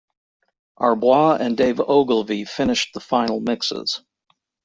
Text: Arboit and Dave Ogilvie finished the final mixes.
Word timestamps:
Arboit 0.79 1.41
and 1.41 1.55
Dave 1.55 1.79
Ogilvie 1.79 2.45
finished 2.45 2.95
the 2.95 2.99
final 2.99 3.39
mixes. 3.39 4.01